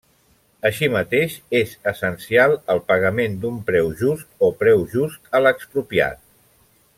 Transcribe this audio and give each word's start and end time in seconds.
Així 0.67 0.87
mateix, 0.93 1.35
és 1.59 1.75
essencial 1.91 2.57
el 2.75 2.81
pagament 2.87 3.35
d'un 3.43 3.61
preu 3.71 3.93
just 4.03 4.43
o 4.49 4.53
preu 4.63 4.83
just 4.95 5.31
a 5.41 5.47
l'expropiat. 5.47 6.23